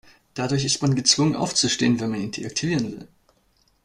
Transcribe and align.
Dadurch 0.33 0.65
ist 0.65 0.81
man 0.81 0.95
gezwungen 0.95 1.35
aufzustehen, 1.35 1.99
wenn 1.99 2.09
man 2.09 2.21
ihn 2.21 2.31
deaktivieren 2.31 2.91
will. 2.91 3.07